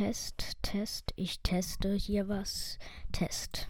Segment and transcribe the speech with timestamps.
[0.00, 1.12] Test, Test.
[1.16, 2.78] Ich teste hier was.
[3.12, 3.69] Test.